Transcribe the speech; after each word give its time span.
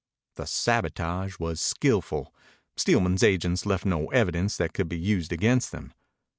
The 0.33 0.47
sabotage 0.47 1.37
was 1.37 1.61
skillful. 1.61 2.33
Steelman's 2.75 3.21
agents 3.21 3.67
left 3.67 3.85
no 3.85 4.07
evidence 4.07 4.57
that 4.57 4.73
could 4.73 4.89
be 4.89 4.97
used 4.97 5.31
against 5.31 5.71
them. 5.71 5.93